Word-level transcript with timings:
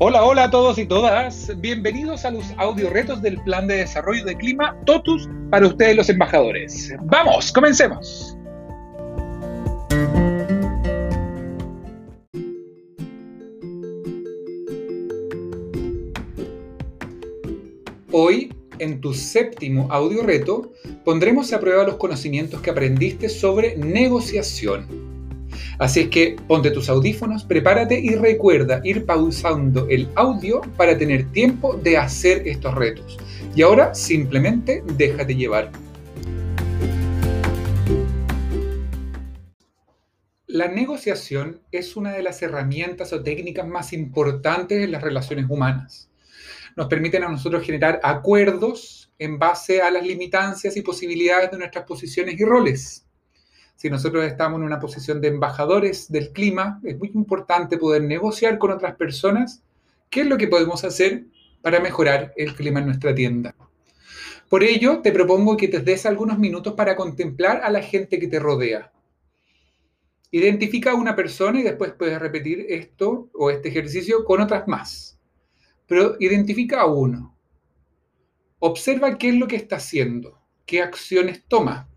Hola, 0.00 0.24
hola 0.24 0.44
a 0.44 0.50
todos 0.52 0.78
y 0.78 0.86
todas. 0.86 1.50
Bienvenidos 1.60 2.24
a 2.24 2.30
los 2.30 2.44
audio 2.56 2.88
retos 2.88 3.20
del 3.20 3.36
Plan 3.42 3.66
de 3.66 3.78
Desarrollo 3.78 4.24
de 4.24 4.36
Clima 4.36 4.76
TOTUS 4.86 5.28
para 5.50 5.66
ustedes 5.66 5.96
los 5.96 6.08
embajadores. 6.08 6.94
Vamos, 7.02 7.50
comencemos. 7.50 8.38
Hoy, 18.12 18.54
en 18.78 19.00
tu 19.00 19.12
séptimo 19.12 19.88
audio 19.90 20.22
reto, 20.22 20.72
pondremos 21.04 21.52
a 21.52 21.58
prueba 21.58 21.82
los 21.82 21.96
conocimientos 21.96 22.60
que 22.60 22.70
aprendiste 22.70 23.28
sobre 23.28 23.76
negociación 23.76 25.07
Así 25.78 26.00
es 26.00 26.08
que 26.08 26.34
ponte 26.48 26.72
tus 26.72 26.88
audífonos, 26.88 27.44
prepárate 27.44 28.00
y 28.00 28.16
recuerda 28.16 28.80
ir 28.82 29.06
pausando 29.06 29.86
el 29.88 30.08
audio 30.16 30.60
para 30.76 30.98
tener 30.98 31.30
tiempo 31.30 31.74
de 31.74 31.96
hacer 31.96 32.48
estos 32.48 32.74
retos. 32.74 33.16
Y 33.54 33.62
ahora 33.62 33.94
simplemente 33.94 34.82
déjate 34.96 35.36
llevar. 35.36 35.70
La 40.48 40.66
negociación 40.66 41.60
es 41.70 41.94
una 41.94 42.12
de 42.12 42.24
las 42.24 42.42
herramientas 42.42 43.12
o 43.12 43.22
técnicas 43.22 43.68
más 43.68 43.92
importantes 43.92 44.82
en 44.82 44.90
las 44.90 45.02
relaciones 45.02 45.46
humanas. 45.48 46.10
Nos 46.74 46.88
permiten 46.88 47.22
a 47.22 47.28
nosotros 47.28 47.64
generar 47.64 48.00
acuerdos 48.02 49.12
en 49.16 49.38
base 49.38 49.80
a 49.80 49.92
las 49.92 50.04
limitancias 50.04 50.76
y 50.76 50.82
posibilidades 50.82 51.52
de 51.52 51.58
nuestras 51.58 51.84
posiciones 51.84 52.34
y 52.40 52.44
roles 52.44 53.04
si 53.78 53.88
nosotros 53.88 54.24
estamos 54.24 54.58
en 54.58 54.66
una 54.66 54.80
posición 54.80 55.20
de 55.20 55.28
embajadores 55.28 56.10
del 56.10 56.32
clima, 56.32 56.80
es 56.82 56.98
muy 56.98 57.12
importante 57.14 57.78
poder 57.78 58.02
negociar 58.02 58.58
con 58.58 58.72
otras 58.72 58.96
personas 58.96 59.62
qué 60.10 60.22
es 60.22 60.26
lo 60.26 60.36
que 60.36 60.48
podemos 60.48 60.82
hacer 60.82 61.26
para 61.62 61.78
mejorar 61.78 62.32
el 62.36 62.56
clima 62.56 62.80
en 62.80 62.86
nuestra 62.86 63.14
tienda. 63.14 63.54
Por 64.48 64.64
ello, 64.64 64.98
te 65.00 65.12
propongo 65.12 65.56
que 65.56 65.68
te 65.68 65.78
des 65.78 66.06
algunos 66.06 66.40
minutos 66.40 66.74
para 66.74 66.96
contemplar 66.96 67.60
a 67.62 67.70
la 67.70 67.80
gente 67.80 68.18
que 68.18 68.26
te 68.26 68.40
rodea. 68.40 68.90
Identifica 70.32 70.90
a 70.90 70.96
una 70.96 71.14
persona 71.14 71.60
y 71.60 71.62
después 71.62 71.92
puedes 71.92 72.18
repetir 72.18 72.66
esto 72.68 73.30
o 73.32 73.48
este 73.48 73.68
ejercicio 73.68 74.24
con 74.24 74.40
otras 74.40 74.66
más. 74.66 75.20
Pero 75.86 76.16
identifica 76.18 76.80
a 76.80 76.86
uno. 76.86 77.38
Observa 78.58 79.16
qué 79.18 79.28
es 79.28 79.36
lo 79.36 79.46
que 79.46 79.54
está 79.54 79.76
haciendo, 79.76 80.42
qué 80.66 80.82
acciones 80.82 81.44
toma. 81.46 81.88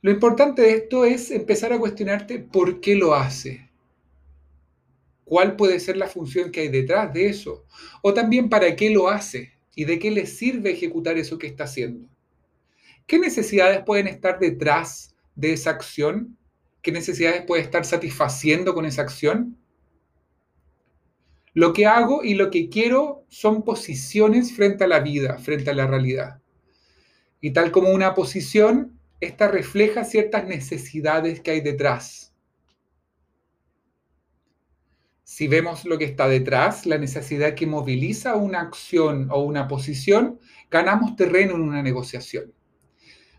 Lo 0.00 0.10
importante 0.10 0.62
de 0.62 0.72
esto 0.72 1.04
es 1.04 1.30
empezar 1.30 1.72
a 1.72 1.78
cuestionarte 1.78 2.38
por 2.38 2.80
qué 2.80 2.94
lo 2.94 3.14
hace. 3.14 3.68
¿Cuál 5.24 5.56
puede 5.56 5.80
ser 5.80 5.96
la 5.96 6.06
función 6.06 6.50
que 6.50 6.60
hay 6.60 6.68
detrás 6.68 7.12
de 7.12 7.28
eso? 7.28 7.64
O 8.02 8.14
también 8.14 8.48
para 8.48 8.74
qué 8.76 8.90
lo 8.90 9.08
hace 9.08 9.52
y 9.74 9.84
de 9.84 9.98
qué 9.98 10.10
le 10.10 10.26
sirve 10.26 10.70
ejecutar 10.70 11.18
eso 11.18 11.36
que 11.36 11.46
está 11.46 11.64
haciendo. 11.64 12.08
¿Qué 13.06 13.18
necesidades 13.18 13.82
pueden 13.84 14.06
estar 14.06 14.38
detrás 14.38 15.14
de 15.34 15.52
esa 15.52 15.70
acción? 15.70 16.36
¿Qué 16.80 16.92
necesidades 16.92 17.42
puede 17.42 17.62
estar 17.62 17.84
satisfaciendo 17.84 18.74
con 18.74 18.86
esa 18.86 19.02
acción? 19.02 19.58
Lo 21.54 21.72
que 21.72 21.86
hago 21.86 22.22
y 22.22 22.34
lo 22.34 22.50
que 22.50 22.68
quiero 22.68 23.24
son 23.28 23.64
posiciones 23.64 24.52
frente 24.52 24.84
a 24.84 24.88
la 24.88 25.00
vida, 25.00 25.38
frente 25.38 25.70
a 25.70 25.74
la 25.74 25.86
realidad. 25.86 26.40
Y 27.40 27.52
tal 27.52 27.72
como 27.72 27.90
una 27.90 28.14
posición, 28.14 28.97
esta 29.20 29.48
refleja 29.48 30.04
ciertas 30.04 30.46
necesidades 30.46 31.40
que 31.40 31.50
hay 31.52 31.60
detrás. 31.60 32.34
Si 35.24 35.46
vemos 35.46 35.84
lo 35.84 35.98
que 35.98 36.04
está 36.04 36.28
detrás, 36.28 36.86
la 36.86 36.98
necesidad 36.98 37.54
que 37.54 37.66
moviliza 37.66 38.36
una 38.36 38.60
acción 38.60 39.28
o 39.30 39.42
una 39.42 39.68
posición, 39.68 40.40
ganamos 40.70 41.16
terreno 41.16 41.54
en 41.54 41.62
una 41.62 41.82
negociación. 41.82 42.52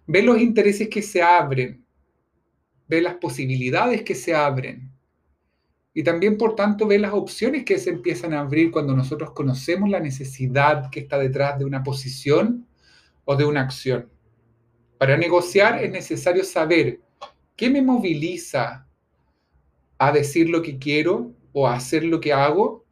Ve 0.06 0.22
los 0.22 0.40
intereses 0.40 0.88
que 0.90 1.02
se 1.02 1.22
abren, 1.22 1.86
ve 2.88 3.02
las 3.02 3.16
posibilidades 3.16 4.03
que 4.03 4.16
se 4.16 4.34
abren 4.34 4.92
y 5.94 6.03
también, 6.03 6.38
por 6.38 6.56
tanto, 6.56 6.88
ve 6.88 7.00
las 7.00 7.14
opciones 7.14 7.66
que 7.66 7.80
se 7.80 7.90
empiezan 7.90 8.34
a 8.34 8.42
abrir 8.42 8.72
cuando 8.72 8.96
nosotros 8.96 9.32
conocemos 9.32 9.90
la 9.90 10.00
necesidad 10.00 10.90
que 10.92 11.02
está 11.02 11.18
detrás 11.18 11.58
de 11.59 11.66
una 11.66 11.84
posición 11.84 12.68
o 13.26 13.36
de 13.36 13.46
una 13.46 13.62
acción. 13.62 14.09
Para 15.00 15.16
negociar 15.16 15.82
es 15.82 15.90
necesario 15.90 16.44
saber 16.44 17.00
qué 17.56 17.70
me 17.70 17.82
moviliza 17.82 18.86
a 19.98 20.12
decir 20.12 20.50
lo 20.50 20.62
que 20.62 20.78
quiero 20.78 21.32
o 21.54 21.66
a 21.66 21.76
hacer 21.76 22.04
lo 22.04 22.20
que 22.20 22.34
hago. 22.34 22.86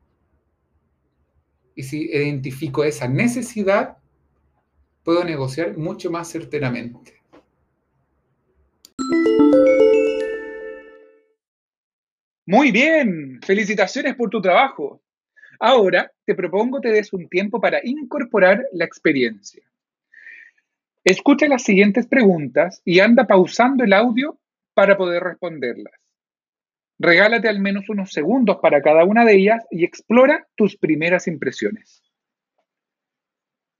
Y 1.75 1.84
si 1.84 2.03
identifico 2.03 2.85
esa 2.85 3.09
necesidad, 3.09 3.97
puedo 5.03 5.22
negociar 5.25 5.78
mucho 5.78 6.09
más 6.09 6.31
certeramente. 6.31 7.22
Muy 12.46 12.72
bien, 12.72 13.41
felicitaciones 13.46 14.16
por 14.16 14.29
tu 14.29 14.41
trabajo. 14.41 15.01
Ahora 15.59 16.09
te 16.23 16.34
propongo 16.35 16.79
te 16.79 16.90
des 16.90 17.12
un 17.12 17.28
tiempo 17.28 17.59
para 17.59 17.81
incorporar 17.84 18.63
la 18.72 18.85
experiencia. 18.85 19.62
Escucha 21.07 21.47
las 21.47 21.63
siguientes 21.63 22.06
preguntas 22.06 22.81
y 22.84 23.00
anda 23.00 23.25
pausando 23.25 23.85
el 23.85 23.94
audio 23.94 24.38
para 24.73 24.97
poder 24.97 25.23
responderlas. 25.23 25.94
Regálate 27.00 27.47
al 27.47 27.62
menos 27.62 27.88
unos 27.88 28.12
segundos 28.12 28.57
para 28.62 28.81
cada 28.81 29.06
una 29.06 29.23
de 29.23 29.35
ellas 29.35 29.66
y 29.72 29.85
explora 29.85 30.46
tus 30.56 30.75
primeras 30.75 31.29
impresiones. 31.29 32.03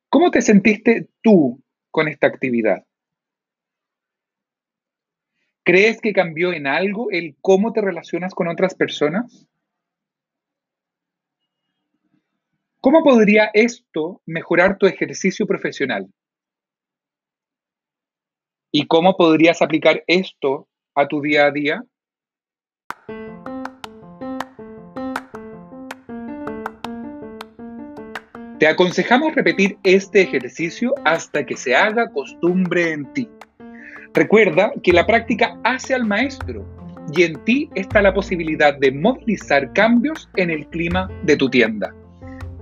¿Cómo 0.08 0.32
te 0.32 0.42
sentiste 0.42 1.10
tú 1.22 1.62
con 1.92 2.08
esta 2.08 2.28
actividad? 2.28 2.86
¿Crees 5.64 6.00
que 6.00 6.14
cambió 6.14 6.54
en 6.54 6.66
algo 6.66 7.12
el 7.12 7.36
cómo 7.42 7.74
te 7.74 7.82
relacionas 7.82 8.34
con 8.34 8.48
otras 8.48 8.74
personas? 8.74 9.46
¿Cómo 12.80 13.04
podría 13.04 13.52
esto 13.54 14.22
mejorar 14.26 14.78
tu 14.78 14.88
ejercicio 14.88 15.46
profesional? 15.46 16.08
¿Y 18.72 18.86
cómo 18.88 19.16
podrías 19.16 19.62
aplicar 19.62 20.04
esto 20.08 20.68
a 20.94 21.08
tu 21.08 21.22
día 21.22 21.46
a 21.46 21.52
día? 21.52 21.84
Te 28.60 28.68
aconsejamos 28.68 29.36
repetir 29.36 29.78
este 29.84 30.22
ejercicio 30.22 30.94
hasta 31.06 31.46
que 31.46 31.56
se 31.56 31.76
haga 31.76 32.12
costumbre 32.12 32.92
en 32.92 33.14
ti. 33.14 33.30
Recuerda 34.14 34.72
que 34.82 34.92
la 34.92 35.06
práctica 35.06 35.58
hace 35.64 35.94
al 35.94 36.06
maestro 36.06 36.66
y 37.14 37.24
en 37.24 37.42
ti 37.46 37.70
está 37.76 38.02
la 38.02 38.14
posibilidad 38.14 38.76
de 38.78 38.92
movilizar 38.92 39.72
cambios 39.74 40.28
en 40.36 40.50
el 40.50 40.68
clima 40.68 41.08
de 41.24 41.38
tu 41.38 41.50
tienda. 41.50 41.96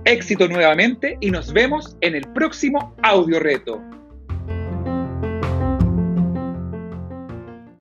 Éxito 0.04 0.46
nuevamente 0.46 1.16
y 1.20 1.30
nos 1.30 1.52
vemos 1.52 1.96
en 2.02 2.14
el 2.14 2.28
próximo 2.32 2.94
audio 3.02 3.40
reto. 3.40 3.82